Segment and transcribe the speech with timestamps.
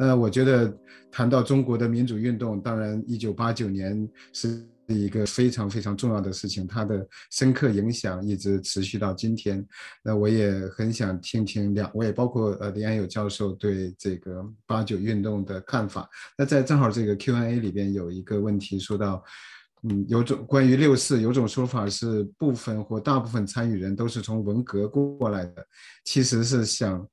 [0.00, 0.74] 呃，我觉得
[1.12, 9.62] 谈到中国的民主运动，当然一九八九年是一个非常非常重要的事情，它的深刻影响一直持续到今天。
[10.02, 16.08] 那我也很想听听两位，包括呃李安友教授对这个八九运动的看法。
[16.38, 19.22] 那在正好这个 Q&A 里边有一个问题说到。
[19.82, 25.66] 嗯，有种关于六四，有种说法是部分或大部分参与人都是从文革过来的，
[26.04, 27.08] 其实是想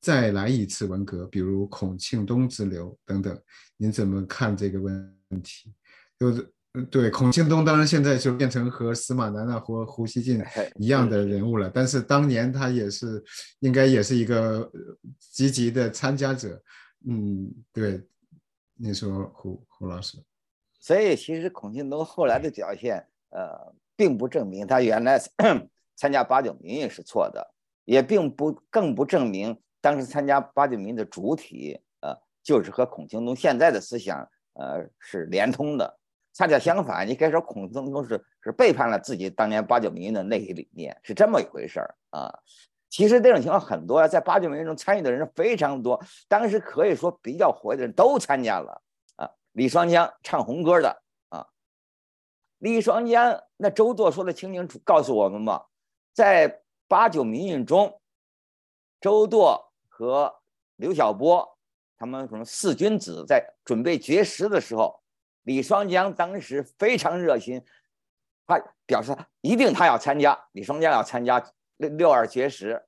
[0.00, 3.38] 再来一次文革，比如孔庆东之流等等。
[3.76, 5.72] 您怎么看这个问题？
[6.18, 6.52] 就是
[6.90, 10.42] 对孔庆东，当然现在就变成和司马南啊或胡锡进
[10.76, 13.22] 一样的人物了，但是当年他也是
[13.60, 14.70] 应该也是一个
[15.18, 16.62] 积极的参加者。
[17.06, 18.00] 嗯，对，
[18.74, 20.18] 你说胡胡老师。
[20.80, 25.20] 所以，其实孔庆东后来的表现，呃，并不证明他原来
[25.96, 35.98] 参加八九民运是错的，也并不更不证明当时参加八九民的主体，呃，就是和孔庆东现在的思想，呃，是连通的。
[36.34, 42.32] 恰恰相反，你可以说孔庆东是是背叛了自己当年八九民的那些理念，是这么一回事儿啊。
[42.88, 48.80] 其实这种情况很多啊，在八九民运中参与的人非常多，当时可以说比较活跃的人都参加了
[49.16, 49.28] 啊。
[49.52, 51.48] 李双江唱红歌的啊，
[52.58, 55.64] 李双江那周作说的清清楚，告诉我们嘛，
[56.14, 58.00] 在八九民运中，
[59.00, 59.67] 周舵
[59.98, 60.32] 和
[60.76, 61.58] 刘晓波
[61.98, 65.02] 他们可能四君子在准备绝食的时候，
[65.42, 67.60] 李双江当时非常热心，
[68.46, 71.44] 他表示一定他要参加，李双江要参加
[71.78, 72.80] 六六二绝食。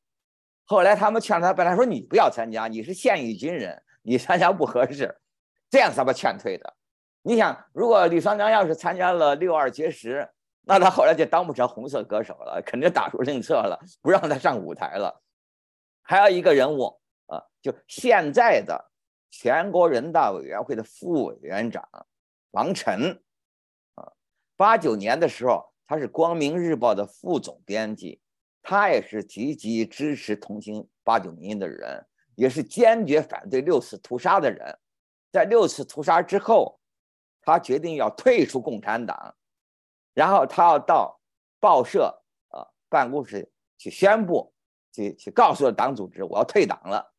[0.66, 5.20] 后来他们劝他，本来说你不要参加，你是现役军人，你参加不合适。
[5.68, 6.74] 这样才把劝退的。
[7.22, 10.28] 你想，如果李双江要是参加了六二绝食，
[10.62, 15.20] 那他后来就当不成红色歌手了，肯定打出政策了，不让他上舞台了。
[16.02, 16.99] 还有一个人物，
[17.62, 18.90] 就现在的
[19.30, 21.86] 全国人大委员会的副委员长
[22.52, 23.22] 王晨
[23.94, 24.12] 啊，
[24.56, 28.20] 八九年的时候他是光明日报的副总编辑，
[28.62, 34.78] 他也是积极支持同情八九民的人，也是坚决反对六四屠杀的人。
[35.32, 36.80] 在六次屠杀之后，
[37.42, 39.36] 他决定要退出共产党，
[40.12, 41.20] 然后他要到
[41.60, 44.52] 报社啊办公室去宣布，
[44.92, 47.14] 去去告诉党组织我要退党了。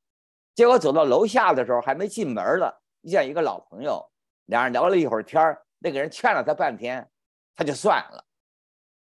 [0.54, 4.10] 结果走到楼下的时候，还没进门了，遇见一个老朋友，
[4.46, 7.10] 两人聊了一会儿天那个人劝了他半天，
[7.56, 8.24] 他就算了。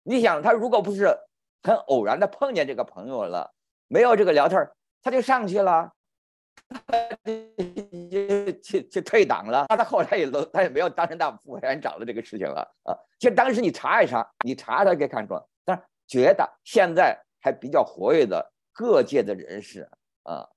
[0.03, 1.16] 你想，他如果不是
[1.62, 3.53] 很偶然的碰见这个朋友了，
[3.88, 4.69] 没有这个聊天
[5.03, 5.93] 他就上去了。
[7.25, 12.97] 去去去退党了，那他后来也都他也没有当人大副委员长的这个事情了啊。
[13.19, 19.88] 其实当时你查一查，你查他可以看出来，但是觉得现在还比较活跃的各界的人士
[20.22, 20.49] 啊，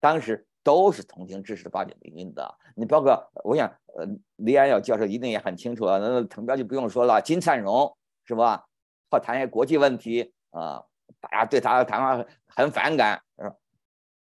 [0.00, 2.58] 当时都是同情支持八九民运的。
[2.74, 4.06] 你包括我想，呃，
[4.36, 5.98] 李安耀教授一定也很清楚啊。
[5.98, 8.66] 那滕彪就不用说了，金灿荣是吧？
[9.10, 10.84] 好谈一些国际问题啊，
[11.20, 13.22] 大家对他的谈话很反感。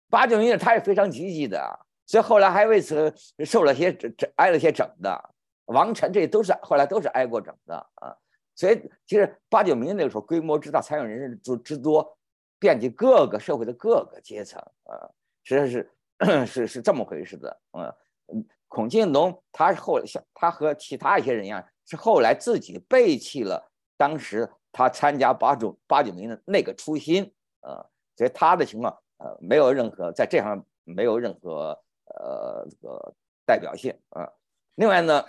[0.09, 3.13] 八九民运他也非常积极的，所以后来还为此
[3.43, 5.33] 受了些整挨了些整的。
[5.65, 8.15] 王晨这都是后来都是挨过整的啊。
[8.55, 12.17] 所以其实八九民运那个时候规模之大，参与人数之之多，
[12.57, 15.09] 遍及各个社会的各个阶层啊，
[15.47, 15.91] 实际上是
[16.45, 17.61] 是是这么回事的。
[17.71, 17.93] 嗯
[18.33, 27.85] 嗯，孔庆东他是后像他和其他一些人一样，是后来自己背弃了当时他参加八九八九民的那个初心啊，
[28.17, 28.97] 所以他的情况。
[29.19, 31.69] 呃，没有任何在这上没有任何
[32.05, 33.15] 呃这个
[33.47, 34.29] 代表性啊。
[34.75, 35.25] 另外呢，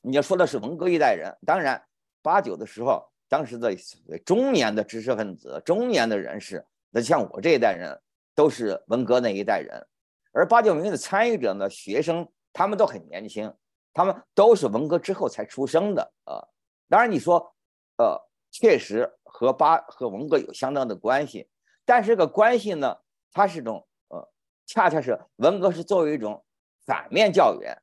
[0.00, 1.80] 你要说的是文革一代人，当然
[2.20, 3.76] 八九的时候，当时的
[4.24, 7.96] 中年的知识分子、中年的人士，那像我这一代人，
[8.36, 9.84] 都是文革那一代人。
[10.30, 13.52] 而八九民运的参与者呢，学生他们都很年轻，
[13.92, 16.46] 他们都是文革之后才出生的啊。
[16.88, 17.54] 当然你说，
[17.96, 18.20] 呃，
[18.52, 21.48] 确实和八和文革有相当的关系。
[21.86, 22.96] 但是这个关系呢，
[23.32, 24.28] 它是种呃，
[24.66, 26.44] 恰恰是文革是作为一种
[26.84, 27.76] 反面教员，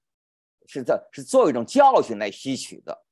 [0.67, 3.03] 是这是作为一种教训来吸取的。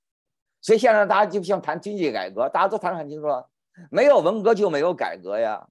[0.61, 3.49] 所以现在大家就像谈经济改革，大家都谈得很清楚了，
[3.89, 5.67] 没有文革就没有改革呀，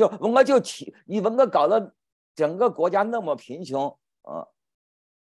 [0.00, 1.94] 就文革就起，你文革搞得
[2.34, 3.86] 整个国家那么贫穷，
[4.22, 4.46] 啊，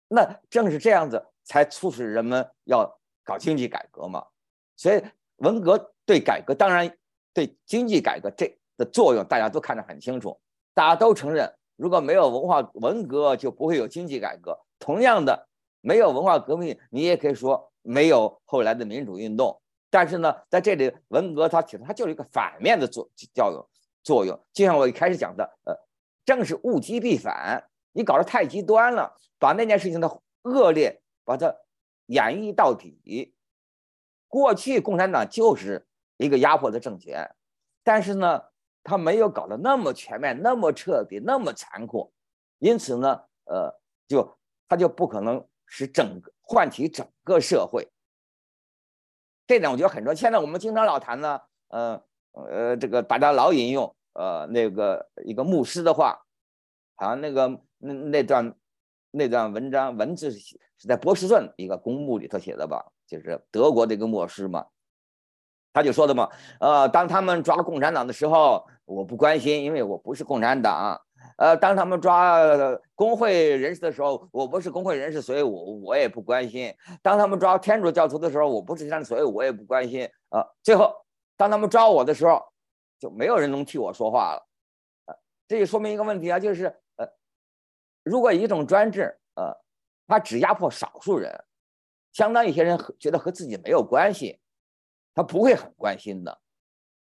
[0.07, 4.25] 那正是这样子才促使人们要搞经济改革嘛。
[4.77, 5.03] 所以
[5.37, 6.95] 文革对改革，当然
[7.33, 8.55] 对经济改革这。
[8.79, 10.39] 的作用大家都看得很清楚，
[10.73, 14.57] 大家都承认，如果没有文化文革，就不会有经济改革。
[14.79, 15.49] 同样的，
[15.81, 19.61] 没有文化革命，你也可以说没有后来的民主运动。
[19.89, 23.67] 但是呢，在这里，文革它其实它就是一个反面的作作用
[24.09, 24.35] 作用。
[24.51, 25.75] 就像我一开始讲的，呃，
[26.25, 31.55] 正是物极必反，你搞得太极端了，把那件事情的恶劣把它
[32.07, 33.35] 演绎到底。
[34.27, 37.35] 过去共产党就是一个压迫的政权，
[37.83, 38.41] 但是呢，
[38.83, 42.11] 他没有搞得那么全面、那么彻底、那么残酷，
[42.57, 47.87] 因此呢，呃，就他就不可能使整个唤起整个社会。
[49.45, 50.15] 这点我觉得很重要。
[50.15, 52.03] 现在我们经常老谈呢，呃
[52.33, 56.19] 呃，这个大家老引用呃那个一个牧师的话，
[56.95, 58.55] 好像那个那那段
[59.11, 60.57] 那段文章文字是
[60.87, 62.85] 在波士顿一个公墓里头写的吧？
[63.07, 64.65] 就是德国的一个牧师嘛，
[65.73, 66.29] 他就说的嘛，
[66.59, 71.01] 呃，当他们抓共产党的时候，我不关心，因为我不是共产党。
[71.37, 72.37] 呃，当他们抓
[72.95, 76.73] 工会人士的时候，我不是工会人士，所以我我也不关心。
[77.01, 80.09] 当他们抓天主教徒的时候，我不是天主所以我也不关心。
[80.29, 80.93] 呃，最后
[81.35, 82.41] 当他们抓我的时候，
[82.99, 84.47] 就没有人能替我说话了。
[85.05, 85.15] 呃，
[85.47, 86.65] 这就说明一个问题啊，就是
[86.97, 87.07] 呃，
[88.03, 89.55] 如果一种专制，呃，
[90.05, 91.43] 他只压迫少数人，
[92.13, 94.39] 相当一些人觉得和自己没有关系，
[95.15, 96.41] 他不会很关心的。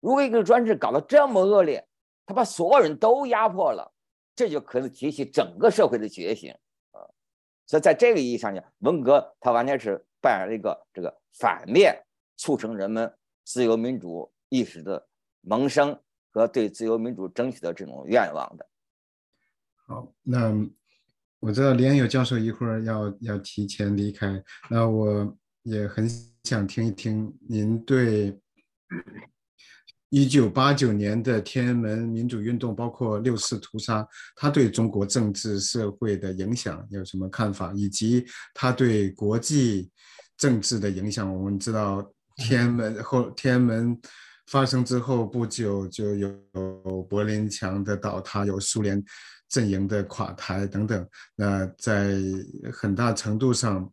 [0.01, 1.87] 如果一个专制搞得这么恶劣，
[2.25, 3.91] 他把所有人都压迫了。
[4.35, 6.51] 这就可能激起整个社会的觉醒
[6.89, 7.05] 啊，
[7.67, 12.03] 所以在这个意义上讲，文革它完全是扮演了一个这个反面，
[12.35, 15.07] 促成人们自由民主意识的
[15.43, 15.99] 萌生
[16.31, 18.67] 和对自由民主争取的这种愿望的。
[19.85, 20.51] 好，那
[21.39, 26.09] 我知道连友教授一会儿要要提前离开，那我也很
[26.43, 28.39] 想听一听您对。
[30.15, 37.73] 一九八九年的天安门民主运动，包括六四屠杀，它对中国政治社会的影响有什么看法？
[37.73, 38.23] 以及
[38.53, 39.89] 它对国际
[40.37, 41.35] 政治的影响？
[41.35, 43.99] 我们知道天安门后天安门
[44.47, 49.03] 发生之后不久，就有柏林墙的倒塌，有苏联
[49.49, 51.07] 阵营的垮台等等。
[51.35, 52.17] 那在
[52.71, 53.91] 很大程度上。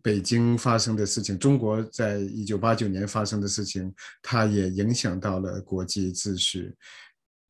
[0.00, 3.92] 北京发生的事情，中国在一九八九年发生的事情，
[4.22, 6.72] 它也影响到了国际秩序。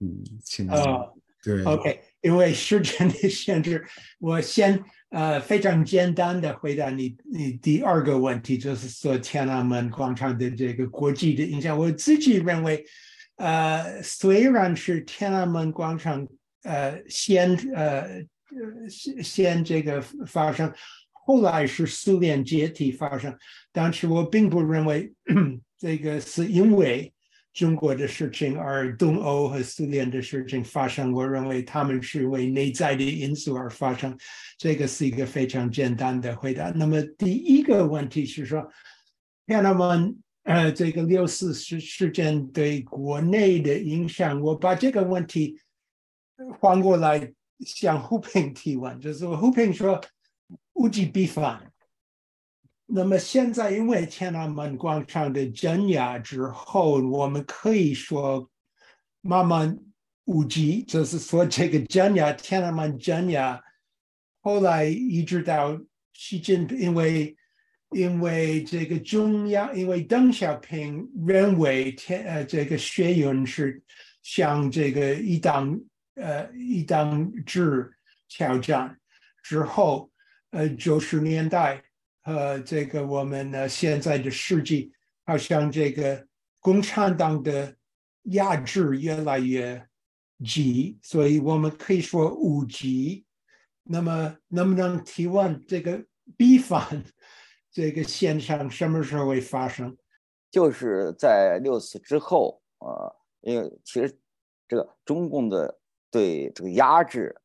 [0.00, 0.76] 嗯，请啊，
[1.42, 3.84] 对，OK，因为时间的限制，
[4.18, 11.78] 我先呃非常简单的回答你你第二个问题，就是说天安门广场的这个国际的影响。
[11.78, 12.82] 我自己认为，
[13.36, 16.26] 呃，虽然是天安门广场
[16.62, 18.24] 呃先呃
[18.88, 20.72] 先先这个发生。
[21.26, 23.34] 后来是苏联解体发生，
[23.72, 25.10] 但是我并不认为
[25.78, 27.13] 这个是因为
[27.54, 31.12] 中国的事情而东欧和苏联的事情发生。
[31.12, 34.14] 我认为他们是为内在的因素而发生。
[34.58, 36.70] 这个是一个非常简单的回答。
[36.70, 38.68] 那么第一个问题是说，
[39.46, 45.56] 天安门呃这个六四事事件对国内的影响，我把这个问题
[46.58, 49.98] 换过来向胡平提问，就是胡平说。
[50.74, 51.72] 物极必反。
[52.86, 58.48] 那么现在，因为天安门广场的镇压之后，我们可以说
[59.22, 59.78] 慢慢
[60.24, 63.62] 无极，就是说这个镇压天安门镇压，
[64.40, 65.80] 后来一直到
[66.12, 67.36] 习近平，因为
[67.90, 73.82] 因为这个中央，因为邓小平认为天呃这个学运是
[74.22, 75.80] 向这个一党
[76.16, 77.90] 呃一党制
[78.28, 78.98] 挑战
[79.42, 80.10] 之后。
[80.50, 81.82] 呃，九十年代
[82.24, 84.92] 呃这个我们呢现在的世纪，
[85.24, 86.26] 好像这个
[86.60, 87.74] 共产党的
[88.24, 89.86] 压制越来越
[90.44, 93.24] 急，所以我们可以说五级。
[93.86, 96.02] 那么，能不能提问这个
[96.38, 97.04] 逼反
[97.70, 99.94] 这个现象什么时候会发生？
[100.50, 104.18] 就是在六四之后，呃，因为其实
[104.66, 105.78] 这个中共的
[106.10, 107.36] 对这个压制，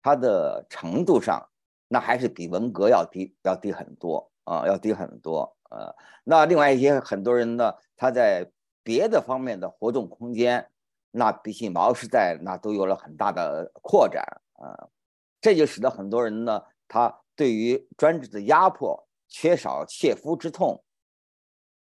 [0.00, 1.44] 它的程度上。
[1.88, 5.56] 那还是比文革要低，要低很多啊，要低很多。
[5.70, 8.50] 呃，那另外一些很多人呢，他在
[8.82, 10.70] 别的方面的活动空间，
[11.10, 14.88] 那比起毛时代那都有了很大的扩展啊。
[15.40, 20.82] 这就使得很多人呢，他对于专制的压迫缺少切肤之痛，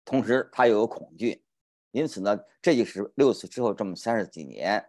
[0.06, 1.44] 同时他又有恐惧，
[1.92, 4.84] 因此呢，这就是六四之后这么三十几年，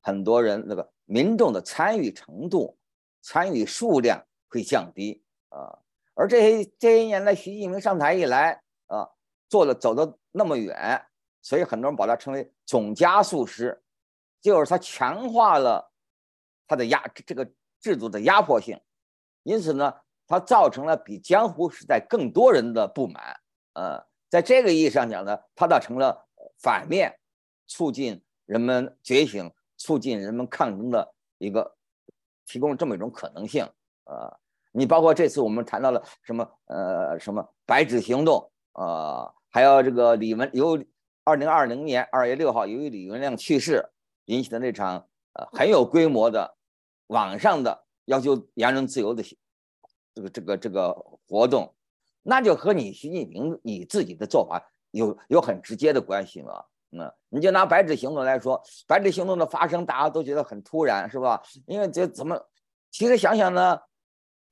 [0.00, 2.76] 很多人那个民众的参与程度、
[3.20, 4.24] 参与数量。
[4.52, 5.78] 会降低啊，
[6.12, 9.08] 而这些这些年来，习近平上台以来啊，
[9.48, 11.02] 做的走的那么远，
[11.40, 13.82] 所以很多人把它称为总加速师，
[14.42, 15.90] 就是他强化了
[16.66, 18.78] 他的压这个制度的压迫性，
[19.42, 19.94] 因此呢，
[20.26, 23.40] 它造成了比江湖时代更多人的不满。
[23.72, 26.28] 呃，在这个意义上讲呢，它倒成了
[26.58, 27.18] 反面，
[27.66, 31.74] 促进人们觉醒、促进人们抗争的一个。
[32.44, 33.64] 提供了这么一种可能性。
[34.04, 34.38] 呃，
[34.72, 40.82] 你包括这次我们谈到了什么呃什么白纸行动，呃，还有这个李文由
[41.24, 43.90] 二零二零年二月六号由于李文亮去世
[44.24, 46.56] 引起的那场呃很有规模的
[47.06, 49.22] 网上的要求言论自由的
[50.14, 50.92] 这个这个这个
[51.28, 51.74] 活动，
[52.22, 56.64] 那就和你习近平你自己的做法有有很直接的关系嘛。
[56.94, 61.42] 那你就拿白纸行动来说，白纸行动的发生，大家都觉得很突然，是吧？
[61.66, 62.38] 因为这怎么，
[62.90, 63.80] 其实想想呢，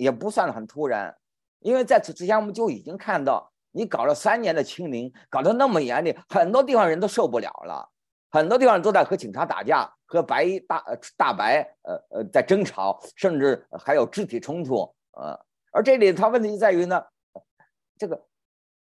[0.00, 1.14] 也不算很突然，
[1.58, 7.86] 因为在此之前我们就已经看到，你搞了三年的清零，搞得那么严厉，很多地方人都受不了了，
[8.30, 10.82] 很多地方都在和警察打架，和白衣大
[11.18, 15.38] 大白呃呃在争吵，甚至还有肢体冲突，呃，
[15.70, 17.04] 而这里它问题在于呢，
[17.98, 18.26] 这个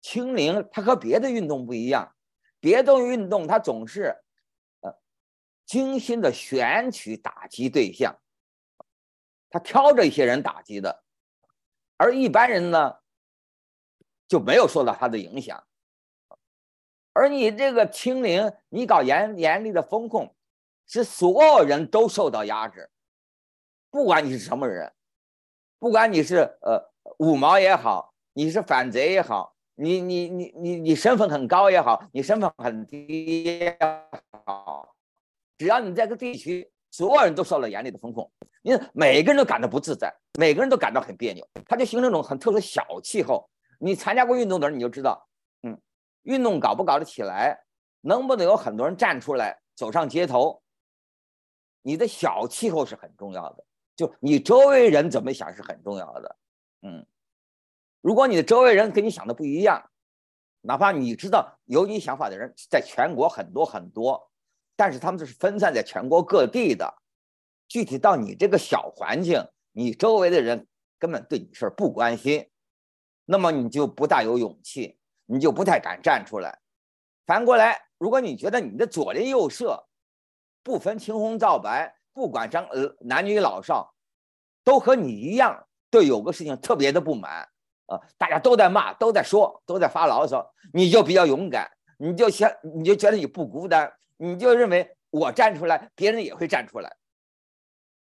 [0.01, 2.11] 清零它和别的运动不一样。
[2.59, 4.15] 别的运动，它总是，
[4.81, 4.91] 呃，
[5.67, 8.15] 精心的选取打击对象，
[9.55, 11.01] 他挑着一些人打击的，
[11.95, 12.97] 而一般人呢，
[14.27, 15.65] 就没有受到他的影响。
[17.13, 20.35] 而你这个清零，你搞严严厉的风控，
[20.85, 22.91] 是所有人都受到压制，
[23.89, 24.93] 不管你是什么人，
[25.79, 29.55] 不管你是呃五毛也好，你是反贼也好。
[29.75, 33.77] 你你你你你身份很高也好，你身份很低也
[34.45, 34.93] 好，
[35.57, 43.49] 只要你在这个地区，所有人都受了严厉的风控，你每个人都感到不自在，每个人都感到很别扭，他就形成一种很特殊的小气候。
[43.79, 45.27] 你参加过运动的人，你就知道，
[45.63, 45.77] 嗯，
[46.23, 47.65] 运动搞不搞得起来，
[47.99, 50.63] 能不能有很多人站出来走上街头，
[51.81, 53.65] 你的小气候是很重要的，
[53.97, 56.37] 就你周围人怎么想是很重要的，
[56.83, 57.05] 嗯。
[57.99, 59.83] 如果你的周围人跟你想的不一样，
[60.61, 64.31] 哪怕你知道有你想法的人在全国很多很多，
[64.75, 66.93] 但是他们就是分散在全国各地的，
[67.67, 70.67] 具体到你这个小环境，你周围的人
[70.99, 72.49] 根本对你事儿不关心，
[73.25, 76.59] 那么你就不大有勇气，你就不太敢站出来。
[77.25, 79.87] 反过来，如果你觉得你的左邻右舍
[80.63, 83.93] 不分青红皂白，不管张呃男女老少，
[84.63, 87.49] 都和你一样，对有个事情特别的不满。
[87.87, 96.95] 啊，大家都在骂，都在说，都在发牢骚，你就比较勇敢，你就想，你就觉得你不孤单，你就认为我站出来，别人也会站出来。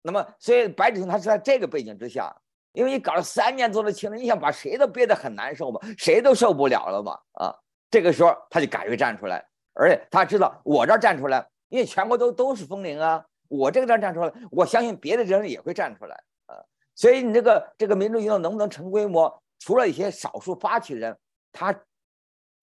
[0.01, 2.35] 那么，所以白纸星他是在这个背景之下，
[2.73, 7.19] 因为你搞了三年多的清零，你想把谁都憋得很难受嘛，谁都受不了了嘛。
[7.33, 7.55] 啊，
[7.89, 16.55] 这个时候他就敢于站出来，而且他知道我这儿站出来，因为全国都都是封零啊，我这个地儿站出来，我相信别的人也会站出来啊。
[16.93, 19.41] 所以你这个这个民主运动能不能成规模？
[19.57, 21.17] 除了一些少数发起人，
[21.51, 21.73] 他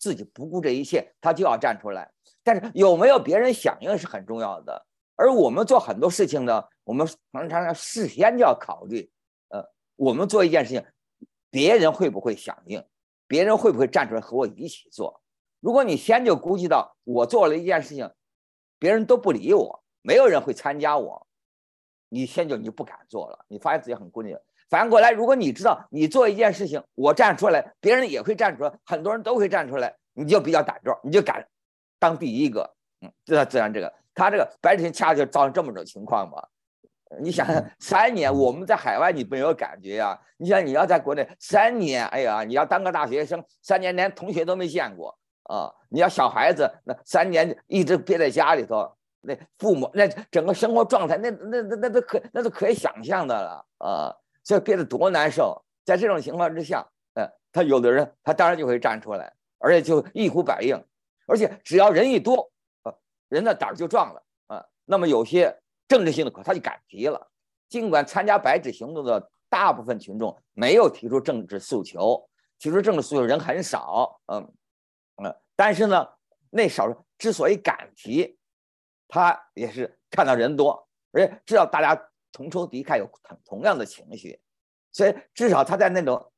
[0.03, 2.11] 自己不顾这一切，他就要站出来。
[2.43, 4.85] 但是有没有别人响应是很重要的。
[5.15, 9.09] 而我们做很多事情呢，我们常常事先就要考虑，
[9.51, 10.85] 呃，我们做一件事情，
[11.51, 12.85] 别人会不会响应？
[13.29, 15.23] 别人会不会站出来和我一起做？
[15.61, 18.11] 如果你先就估计到我做了一件事情，
[18.81, 21.29] 别人都不理我，没有人会参加我，
[22.09, 24.37] 你先就你就不敢做了，你发现自己很孤立。
[24.73, 31.47] 反过来，如果你知道你做一件事情，我站出来，别人也会站出来，很多人都会站出来，你就比较胆壮，你就敢
[31.99, 32.63] 当第一个。
[33.03, 36.43] 嗯，自然自然，这个他这个白天恰恰就造成这么种情况嘛。
[37.21, 37.47] 你想
[37.81, 40.19] 三年，我们在海外你没有感觉呀？
[40.39, 45.71] 你想你要在国内三年，哎呀，你要当个大学生，三年连同学都没见过啊！
[45.91, 54.17] 你要小孩子，那三年一直憋在家里头，那父母那整个生活状态，那那那那都可那都可以想象的了啊！
[54.45, 56.85] 这憋得多难受，在这种情况之下，
[57.15, 60.77] 呃，他有的人他当然就会站出来，而且就一呼百应，
[61.27, 62.51] 而且只要人一多，
[62.83, 62.93] 呃，
[63.29, 64.67] 人的胆儿就壮了啊。
[64.85, 65.57] 那么有些
[65.87, 67.31] 政治性的口他就敢提了，
[67.69, 74.53] 尽管参加白纸行动的大部分群众没有提出政治诉求，提出政治诉求人很少，嗯，
[75.23, 76.09] 嗯，但是呢，
[76.51, 78.37] 那少数之所以敢提，
[79.07, 82.09] 他也是看到人多，而且知道大家。
[82.33, 84.41] 同仇敌忾有同同样的情绪，
[84.91, 86.33] 所以至少他在那种，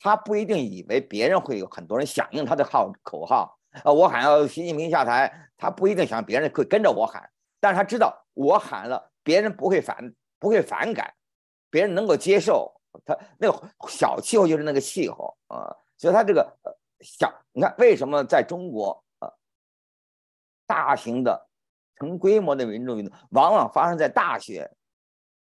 [0.00, 11.14] 他不一定以为别人会有很多人响应他的号口号啊，我喊要习近平下台，他不一定想别人会跟着我喊，但是他知道我喊了，别人不会反不会反感，
[11.68, 12.74] 别人能够接受，
[13.04, 16.58] 他那个小气候就是那个气候啊，所以他这个
[17.00, 19.30] 小，你看为什么在中国啊，
[20.66, 21.46] 大型的
[21.96, 24.70] 成规模的民众运动往往发生在大学。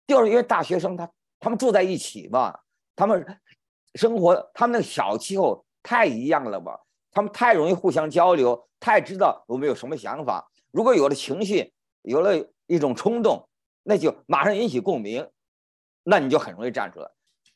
[0.08, 2.58] 就是因为大学生他他们住在一起嘛，
[2.96, 3.24] 他们
[3.96, 6.80] 生活他们那个小气候太一样了吧，
[7.12, 10.50] 他们太容易互相交流，太知道我们有什么想法。
[10.72, 11.74] 如果有了情绪，
[12.04, 12.34] 有了
[12.68, 13.48] 一种冲动，
[13.84, 15.30] 那就马上引起共鸣，
[16.04, 17.10] 那你就很容易站出来。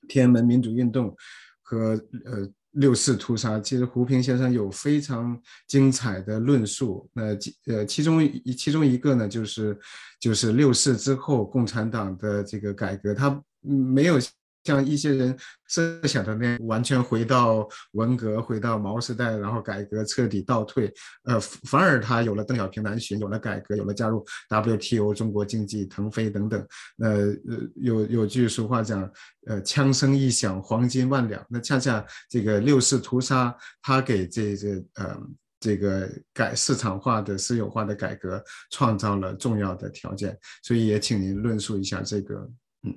[0.08, 1.16] 天安门民主运动
[1.62, 7.10] 和呃六四屠杀，其实胡平先生有非常精彩的论述。
[7.14, 9.78] 那其呃其中一其中一个呢，就是
[10.20, 14.20] 就是六四之后共产党的这个改革，他没有。
[14.64, 15.36] 像一些人
[15.68, 20.94] 设想的那样，完全回到文革，回到毛时代，然后改革彻底倒退。
[21.24, 26.68] 呃，反而他有了邓小平南巡，有了改革，有了加入 WTO，中国经济腾飞等等。
[27.00, 27.34] 呃，
[27.76, 29.12] 有有句俗话讲，
[29.48, 31.44] 呃，枪声一响，黄金万两。
[31.50, 35.22] 那恰恰这个六四屠杀，他给这个呃
[35.60, 40.38] 这个改市场化的私有化的改革创造了重要的条件。
[40.62, 42.36] 所以也请您论述一下这个，
[42.84, 42.96] 嗯，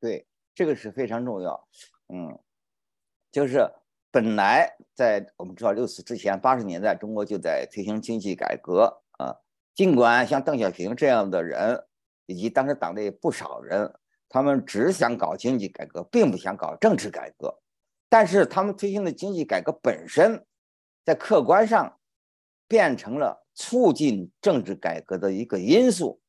[0.00, 0.24] 对。
[0.54, 1.68] 这个是非常重要，
[2.08, 2.38] 嗯，
[3.30, 3.72] 就是
[4.10, 9.34] 本来在我们知道六四之前，八十年代中国就在推行经济改革啊。
[9.74, 11.82] 尽管像邓小平这样的人，
[12.26, 13.94] 以及当时党内不少人，
[14.28, 17.58] 他们只想搞经济改革，并不想搞政治改革，
[18.10, 20.44] 但是他们推行的经济改革本身，
[21.02, 21.98] 在客观上
[22.68, 26.20] 变成了促进政治改革的一个因素。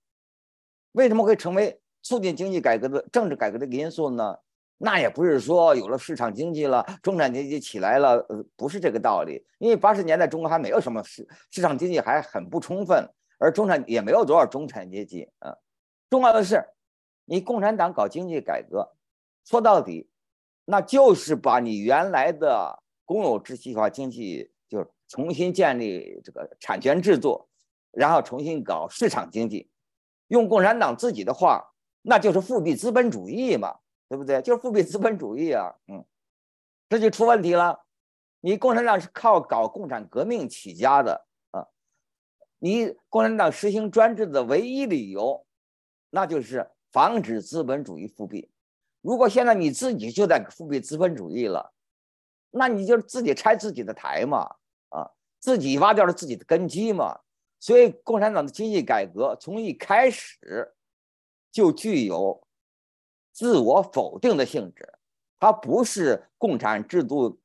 [0.94, 1.82] 为什么会成为？
[2.04, 4.38] 促进经济改革的政治改革的因素呢，
[4.78, 9.42] 那也不是说有了市场经济了，中产阶级起来了，呃，不是这个道理。
[9.58, 15.56] 因为八十年代中国还没有什么市市场经济还很不充分，而中产也没有多少中产阶级啊。
[16.10, 16.62] 重要的是，
[17.24, 18.94] 你共产党搞经济改革，
[19.46, 20.10] 说到底，
[20.66, 27.48] 那就是把你原来的公有制计划经济，就是重新建立这个产权制度，
[27.92, 29.70] 然后重新搞市场经济，
[30.28, 31.70] 用共产党自己的话。
[32.06, 33.80] 那就是复辟资本主义嘛，
[34.10, 34.42] 对不对？
[34.42, 36.04] 就是复辟资本主义啊，嗯，
[36.90, 37.86] 这就出问题了。
[38.42, 41.66] 你共产党是靠搞共产革命起家的啊，
[42.60, 45.46] 你共产党实行专制的唯一理由，
[46.10, 48.52] 那就是防止资本主义复辟。
[49.00, 51.74] 如果现在你自己就在复辟资本主义了，
[52.52, 54.56] 那你就自己拆自己的台嘛，
[54.90, 57.18] 啊，自己挖掉了自己的根基嘛。
[57.62, 60.76] 所以，共产党的经济改革从一开始。
[61.54, 62.46] 就具有
[63.32, 64.92] 自我否定的性质，
[65.40, 67.40] 它不是共产制度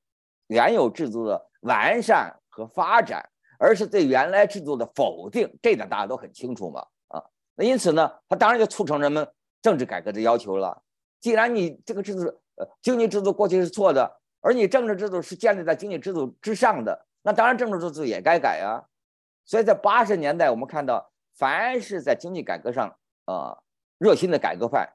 [0.47, 5.47] 原有制度的完善和发展，而是对原来制度的否定。
[5.63, 7.23] 这点大家都很清楚嘛，啊，
[7.55, 10.83] 那因此呢，它当然就促成人们政治改革的要求了。
[11.21, 12.35] 既然你这个制度，
[12.81, 18.89] 经济制度过去是错的，而你政治制度是建立在经济制度之上的，那当然政治制度也该改啊。
[19.45, 23.59] 所以在八十年代，我们看到，凡是在经济改革上，啊。
[23.99, 24.89] 热心的改革派，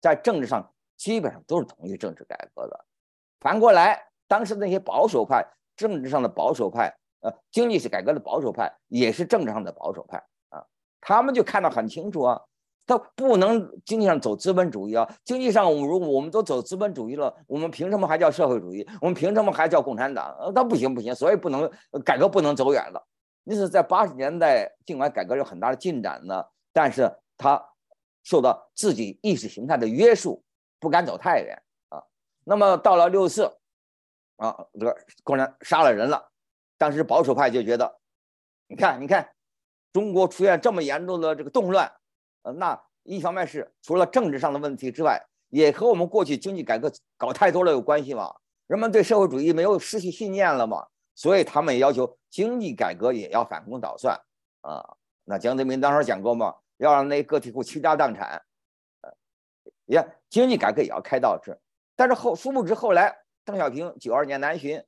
[0.00, 2.84] 在政治上基本上都是同意政治改革的。
[3.40, 10.18] 反过来，当时那些保守派，政治上的保守派，呃，经济是改革的保守派，也是政治上的保守派
[10.48, 10.64] 啊。
[11.00, 12.42] 他们就看得很清楚啊，
[12.84, 15.08] 他不能经济上走资本主义啊。
[15.24, 18.84] 经济上，我如果我们都走资本主义了，我们凭什么还叫社会主义？
[19.00, 20.36] 我们凭什么还叫共产党？
[20.40, 21.70] 呃，他不行不行，所以不能
[22.04, 23.06] 改革，不能走远了。
[23.44, 27.64] 因此，在八十年代，尽管改革有很大的进展呢，但是他。
[28.22, 30.44] 受到自己意识形态的约束，
[30.78, 32.02] 不敢走太远啊。
[32.44, 33.44] 那么到了六四，
[34.36, 36.30] 啊，这个共产杀了人了。
[36.76, 37.98] 当时保守派就觉得，
[38.68, 39.30] 你看，你看，
[39.92, 41.90] 中国出现这么严重的这个动乱，
[42.42, 48.34] 呃，那一方面是除了政治上的问题之外，也和我们过去经济改革搞太多了有关系嘛。
[48.66, 54.20] 人们对社会主义没有失去信念了嘛，所以他们也要求经济改革也要反攻倒算
[54.60, 54.96] 啊。
[55.24, 56.54] 那江泽民当时讲过嘛。
[56.78, 58.40] 要让那个体户倾家荡产，
[59.02, 59.12] 呃，
[59.86, 61.58] 也经济改革也要开倒车，
[61.96, 64.78] 但是后殊不知后来邓小平九二年南巡，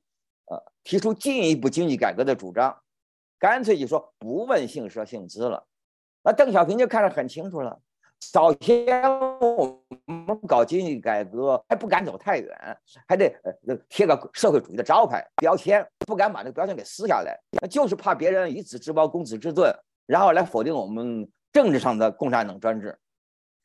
[0.45, 2.81] 呃，提出进一步经济改革的主张，
[3.37, 5.67] 干脆就说不问姓社姓资了。
[6.23, 7.77] 那邓小平就看得很清楚了，
[8.31, 9.01] 早先
[9.41, 13.27] 我们搞经济改革还不敢走太远，还得
[13.67, 19.75] 呃贴个社会主义的招牌标签，不敢把那个标签给撕下来，就是怕别人以子之矛攻子之盾，
[20.05, 21.29] 然后来否定我们。
[21.51, 22.99] 政治上的共产党专制，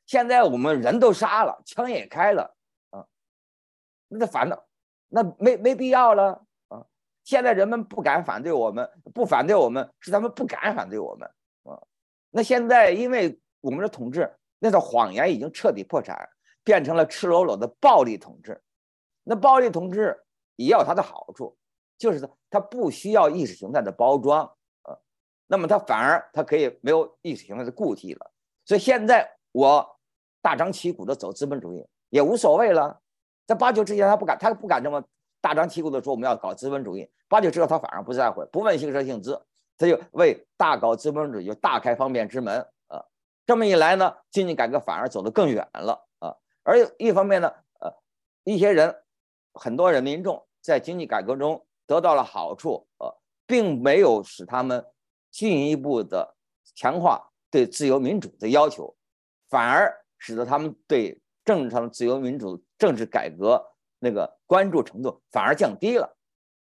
[0.07, 2.57] 现在我们人都杀了，枪也开了
[2.91, 3.07] 啊，
[4.09, 4.67] 那反的，
[5.09, 6.85] 那没没必要了啊。
[7.25, 11.29] 现在人们不敢反对我们，不反对我们是他们不敢反对我们
[11.65, 11.81] 啊。
[12.31, 16.29] 那现在因为我们的统治那套谎言已经彻底破产，
[16.65, 18.63] 变成了赤裸裸的暴力统治。
[19.23, 20.25] 那暴力统治
[20.57, 21.57] 也有它的好处，
[21.99, 24.56] 就是它不需要意识形态的包装。
[25.47, 28.31] 那么他反而他可以没有意识形态的固体了，
[28.65, 29.99] 所以现在我
[30.43, 33.01] 大张旗鼓的走资本主义也无所谓了。
[33.47, 35.03] 在八九之前他不敢，他不敢这么
[35.41, 37.09] 大张旗鼓的说我们要搞资本主义。
[37.29, 39.41] 八九之后他反而不在乎，不问姓社姓资，
[39.79, 43.05] 他就为大搞资本主义就大开方便之门啊。
[43.47, 46.37] 这么一来呢，经济改革反而走得更远了啊。
[46.65, 47.93] 而一方面呢，呃，
[48.43, 48.95] 一些人，
[49.55, 54.85] 很多人民众在经济改革中得到了好处，呃，并没有使他们
[55.37, 56.35] 进一步的
[56.75, 58.97] 强化对自由民主的要求，
[59.51, 63.63] 反而使得他们对政治上的自由民主、政治改革
[63.99, 66.17] 那个关注程度反而降低了。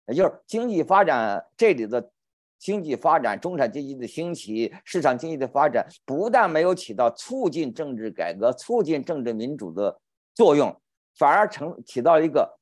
[0.07, 2.11] 也就是经济发展这里的
[2.57, 10.01] 经济发展、中产阶级的兴起、市场经济的发展，不但没有起到促进政治改革、促进政治民主的
[10.33, 10.75] 作用，
[11.15, 12.57] 反而成起到一个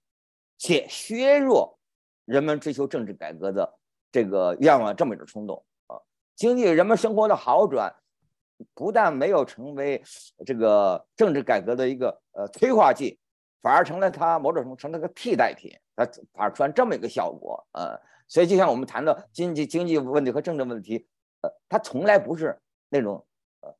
[0.57, 1.79] 且削弱
[2.25, 3.79] 人们追求政治改革的
[4.11, 5.63] 这个愿望这么一种冲动。
[6.41, 7.93] 经济人们生活的好转，
[8.73, 10.01] 不但没有成为
[10.43, 13.19] 这个政治改革的一个呃催化剂。
[13.61, 17.95] 反而成了它某种程度成了个替代品，它反而出现这么一个效果，呃，
[18.27, 21.05] 所以就像我们谈的经济经济问题和政治问题，
[21.41, 23.23] 呃，它从来不是那种
[23.59, 23.71] 呃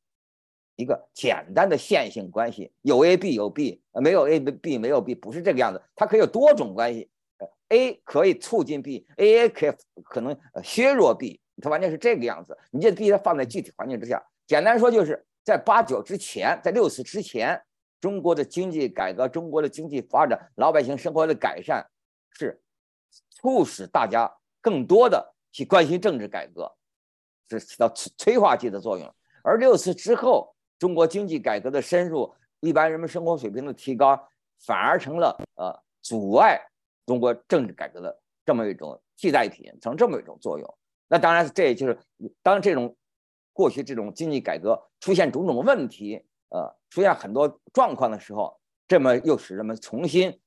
[0.76, 9.72] 一个简单的线性关系，有 A B 有 B，没有 A B 没有 B，不是这个样子，它可以有多种关系，呃，A 可以促进 B，A A 可以
[10.04, 12.58] 可能削弱 B，它完全是这个样子。
[12.70, 17.62] 你这 B 它放在具体环境之下，简单说就是在八九之前，在六四之前。
[18.00, 21.88] 中国的经济改革，中国的经济发展，老百姓生活的改善，
[22.32, 22.60] 是
[23.30, 24.28] 促使大家
[24.60, 26.68] 更多的去关心政治改革，
[27.48, 29.08] 是起到催催化剂的作用。
[29.44, 34.20] 而六四之后，中国经济改革的深入，一般人们生活水平的提高，
[34.58, 36.60] 反而成了呃阻碍
[37.06, 40.78] 中国政治改革的这么一种替代品，成这么一种作用。
[41.12, 41.98] 那当然，这也就是
[42.42, 42.96] 当这种
[43.52, 46.24] 过去这种经济改革出现种种问题。
[46.48, 50.38] 呃，出现很多状况的时候，这么又使人们重新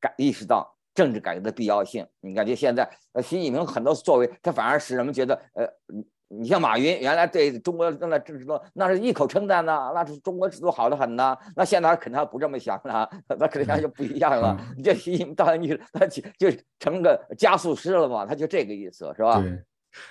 [0.00, 2.06] 感意识到政治改革的必要性。
[2.20, 6.06] 你感觉现在呃，习近平很多作为，他反而使人们觉得，呃，你
[6.40, 11.34] 你像马云，原来对中国正在政治中那是一口称赞呐，那是中国制度好的很呐。
[11.56, 13.10] 那现在他肯定不这么想了，
[13.40, 14.58] 那肯定就不一样了。
[14.76, 19.42] 你这习近平当然你他就就成个加速师了嘛，他就这个意思，是吧？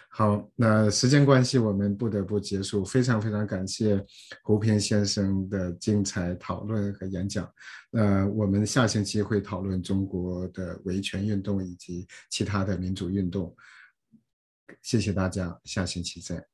[0.09, 2.85] 好，那时间关系，我们不得不结束。
[2.85, 4.03] 非常非常感谢
[4.43, 7.51] 胡平先生的精彩讨论和演讲。
[7.89, 13.55] 那我们下星期会讨论中国的维权运动以及其他的民主运动。
[14.81, 16.52] 谢谢大家，下星期见。